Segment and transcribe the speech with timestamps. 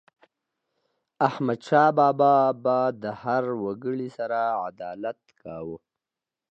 [1.27, 5.77] احمدشاه بابا به د هر وګړي سره عدالت کاوه.